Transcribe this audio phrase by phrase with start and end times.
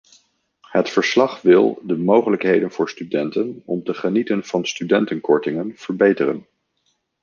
[0.67, 6.47] Het verslag wil de mogelijkheden voor studenten om te genieten van studentenkortingen verbeteren.